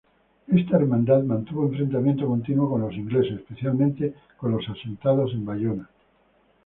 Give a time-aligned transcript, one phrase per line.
[0.47, 5.89] Esta Hermandad mantuvo enfrentamientos continuos con los ingleses, especialmente con los asentados en Bayona.